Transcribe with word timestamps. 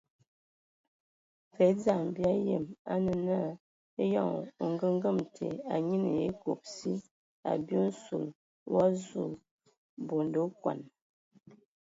Və 1.57 1.65
e 1.73 1.75
dzam 1.81 2.01
bia 2.19 2.31
yəm 2.49 2.65
a 2.93 2.95
nə 3.05 3.13
na, 3.27 3.37
eyɔŋ 4.03 4.31
ongəgəma 4.65 5.23
te 5.35 5.47
a 5.73 5.75
nyiinə 5.85 6.09
ya 6.19 6.23
a 6.27 6.27
ekob 6.29 6.59
si,a 6.75 7.51
bye 7.65 7.81
nsul 7.89 8.25
o 8.33 8.35
wa 8.73 8.85
zu 9.03 9.23
bonde 10.07 10.39
okɔn. 10.47 10.79